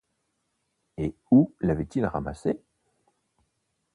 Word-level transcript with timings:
Et 0.97 1.13
où 1.29 1.53
l'avait-il 1.61 2.05
ramassée? 2.07 2.59